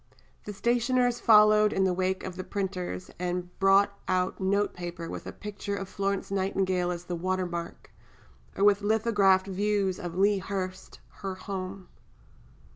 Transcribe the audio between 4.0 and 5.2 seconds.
out note paper